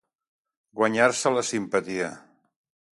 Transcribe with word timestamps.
Guanyar-se 0.79 1.35
la 1.37 1.45
simpatia. 1.53 2.13